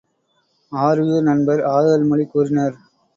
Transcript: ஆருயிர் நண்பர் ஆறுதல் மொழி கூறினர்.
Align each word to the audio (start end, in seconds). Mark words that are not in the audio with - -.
ஆருயிர் 0.71 1.23
நண்பர் 1.23 1.61
ஆறுதல் 1.65 2.07
மொழி 2.07 2.25
கூறினர். 2.25 2.75